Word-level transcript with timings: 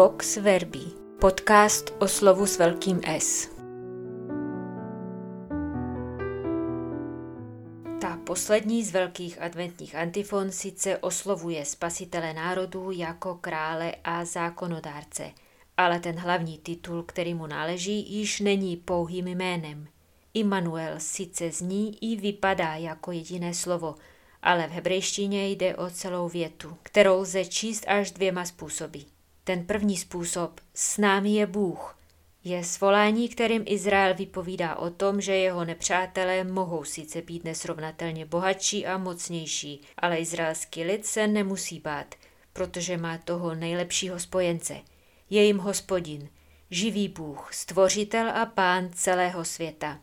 Vox 0.00 0.36
Verbi, 0.36 0.84
podcast 1.18 1.94
o 1.98 2.08
slovu 2.08 2.46
s 2.46 2.58
velkým 2.58 3.00
S. 3.04 3.48
Ta 8.00 8.16
poslední 8.26 8.84
z 8.84 8.92
velkých 8.92 9.42
adventních 9.42 9.94
antifon 9.94 10.52
sice 10.52 10.98
oslovuje 10.98 11.64
spasitele 11.64 12.32
národů 12.32 12.90
jako 12.90 13.34
krále 13.34 13.94
a 14.04 14.24
zákonodárce, 14.24 15.30
ale 15.76 16.00
ten 16.00 16.16
hlavní 16.16 16.58
titul, 16.58 17.02
který 17.02 17.34
mu 17.34 17.46
náleží, 17.46 18.18
již 18.18 18.40
není 18.40 18.76
pouhým 18.76 19.26
jménem. 19.26 19.86
Immanuel 20.34 20.94
sice 20.98 21.50
zní 21.50 22.12
i 22.12 22.16
vypadá 22.16 22.74
jako 22.74 23.12
jediné 23.12 23.54
slovo, 23.54 23.94
ale 24.42 24.66
v 24.66 24.70
hebrejštině 24.70 25.48
jde 25.48 25.76
o 25.76 25.90
celou 25.90 26.28
větu, 26.28 26.76
kterou 26.82 27.20
lze 27.20 27.44
číst 27.44 27.84
až 27.88 28.10
dvěma 28.10 28.44
způsoby. 28.44 28.98
Ten 29.44 29.66
první 29.66 29.96
způsob, 29.96 30.60
s 30.74 30.98
námi 30.98 31.30
je 31.30 31.46
Bůh, 31.46 32.00
je 32.44 32.64
svolání, 32.64 33.28
kterým 33.28 33.62
Izrael 33.66 34.14
vypovídá 34.14 34.76
o 34.76 34.90
tom, 34.90 35.20
že 35.20 35.36
jeho 35.36 35.64
nepřátelé 35.64 36.44
mohou 36.44 36.84
sice 36.84 37.22
být 37.22 37.44
nesrovnatelně 37.44 38.26
bohatší 38.26 38.86
a 38.86 38.98
mocnější, 38.98 39.80
ale 39.96 40.18
izraelský 40.18 40.84
lid 40.84 41.06
se 41.06 41.26
nemusí 41.26 41.80
bát, 41.80 42.14
protože 42.52 42.96
má 42.96 43.18
toho 43.18 43.54
nejlepšího 43.54 44.20
spojence. 44.20 44.76
Je 45.30 45.44
jim 45.44 45.58
hospodin, 45.58 46.28
živý 46.70 47.08
Bůh, 47.08 47.54
stvořitel 47.54 48.30
a 48.30 48.46
pán 48.46 48.90
celého 48.94 49.44
světa. 49.44 50.00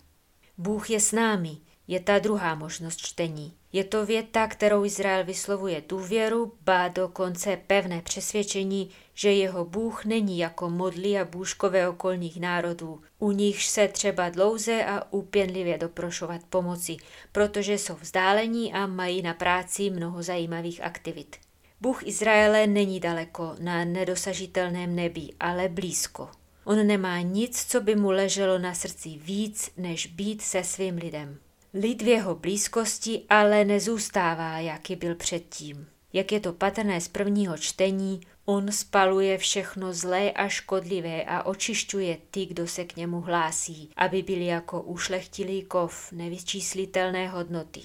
Bůh 0.57 0.89
je 0.89 0.99
s 0.99 1.11
námi, 1.11 1.57
je 1.87 1.99
ta 1.99 2.19
druhá 2.19 2.55
možnost 2.55 2.97
čtení. 2.97 3.53
Je 3.73 3.83
to 3.83 4.05
věta, 4.05 4.47
kterou 4.47 4.85
Izrael 4.85 5.23
vyslovuje 5.23 5.83
důvěru, 5.89 6.53
ba 6.61 6.87
dokonce 6.87 7.57
pevné 7.67 8.01
přesvědčení, 8.01 8.89
že 9.19 9.31
jeho 9.31 9.65
Bůh 9.65 10.05
není 10.05 10.37
jako 10.37 10.69
modlí 10.69 11.19
a 11.19 11.25
bůžkové 11.25 11.89
okolních 11.89 12.39
národů, 12.39 13.01
u 13.19 13.31
nichž 13.31 13.67
se 13.67 13.87
třeba 13.87 14.29
dlouze 14.29 14.85
a 14.85 15.03
úpěnlivě 15.11 15.77
doprošovat 15.77 16.41
pomoci, 16.49 16.97
protože 17.31 17.73
jsou 17.73 17.95
vzdálení 17.95 18.73
a 18.73 18.87
mají 18.87 19.21
na 19.21 19.33
práci 19.33 19.89
mnoho 19.89 20.23
zajímavých 20.23 20.83
aktivit. 20.83 21.35
Bůh 21.81 22.07
Izraele 22.07 22.67
není 22.67 22.99
daleko 22.99 23.55
na 23.59 23.85
nedosažitelném 23.85 24.95
nebi, 24.95 25.29
ale 25.39 25.69
blízko. 25.69 26.29
On 26.63 26.87
nemá 26.87 27.21
nic, 27.21 27.65
co 27.65 27.81
by 27.81 27.95
mu 27.95 28.11
leželo 28.11 28.59
na 28.59 28.73
srdci 28.73 29.09
víc, 29.09 29.71
než 29.77 30.07
být 30.07 30.41
se 30.41 30.63
svým 30.63 30.95
lidem. 30.95 31.37
Lid 31.73 32.01
v 32.01 32.07
jeho 32.07 32.35
blízkosti 32.35 33.23
ale 33.29 33.65
nezůstává, 33.65 34.59
jaký 34.59 34.95
byl 34.95 35.15
předtím. 35.15 35.87
Jak 36.13 36.31
je 36.31 36.39
to 36.39 36.53
patrné 36.53 37.01
z 37.01 37.07
prvního 37.07 37.57
čtení, 37.57 38.21
on 38.45 38.71
spaluje 38.71 39.37
všechno 39.37 39.93
zlé 39.93 40.31
a 40.31 40.47
škodlivé 40.47 41.23
a 41.23 41.43
očišťuje 41.43 42.17
ty, 42.31 42.45
kdo 42.45 42.67
se 42.67 42.85
k 42.85 42.95
němu 42.95 43.21
hlásí, 43.21 43.89
aby 43.95 44.21
byli 44.21 44.45
jako 44.45 44.81
ušlechtilý 44.81 45.63
kov 45.63 46.11
nevyčíslitelné 46.11 47.27
hodnoty. 47.27 47.81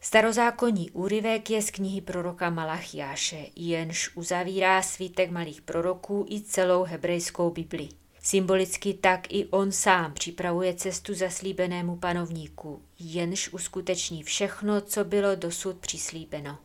Starozákonní 0.00 0.90
úryvek 0.90 1.50
je 1.50 1.62
z 1.62 1.70
knihy 1.70 2.00
proroka 2.00 2.50
Malachiáše, 2.50 3.46
jenž 3.56 4.16
uzavírá 4.16 4.82
svítek 4.82 5.30
malých 5.30 5.60
proroků 5.60 6.26
i 6.30 6.40
celou 6.40 6.84
hebrejskou 6.84 7.50
Bibli. 7.50 7.88
Symbolicky 8.22 8.94
tak 8.94 9.32
i 9.32 9.46
on 9.46 9.72
sám 9.72 10.12
připravuje 10.12 10.74
cestu 10.74 11.14
zaslíbenému 11.14 11.96
panovníku, 11.96 12.82
jenž 12.98 13.48
uskuteční 13.52 14.22
všechno, 14.22 14.80
co 14.80 15.04
bylo 15.04 15.34
dosud 15.34 15.76
přislíbeno. 15.76 16.58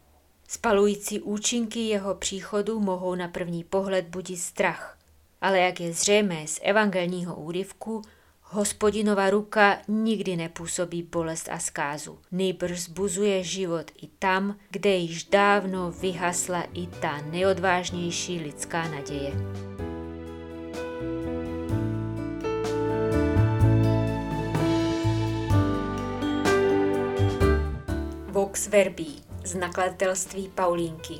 Spalující 0.47 1.19
účinky 1.19 1.79
jeho 1.79 2.15
příchodu 2.15 2.79
mohou 2.79 3.15
na 3.15 3.27
první 3.27 3.63
pohled 3.63 4.05
budit 4.05 4.37
strach, 4.37 4.97
ale 5.41 5.59
jak 5.59 5.79
je 5.79 5.93
zřejmé 5.93 6.47
z 6.47 6.59
evangelního 6.63 7.35
úryvku, 7.35 8.01
hospodinova 8.41 9.29
ruka 9.29 9.77
nikdy 9.87 10.35
nepůsobí 10.35 11.03
bolest 11.03 11.49
a 11.51 11.59
zkázu. 11.59 12.19
Nejbrž 12.31 12.79
zbuzuje 12.79 13.43
život 13.43 13.91
i 14.01 14.07
tam, 14.07 14.55
kde 14.69 14.95
již 14.95 15.23
dávno 15.23 15.91
vyhasla 15.91 16.63
i 16.73 16.87
ta 16.87 17.21
nejodvážnější 17.21 18.39
lidská 18.39 18.87
naděje. 18.87 19.33
Vox 28.27 28.67
Verbi 28.67 29.32
z 29.43 29.55
nakladatelství 29.55 30.51
Paulínky 30.55 31.19